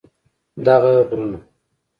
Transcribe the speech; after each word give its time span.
دغه 0.65 0.93
غرونه 1.09 1.39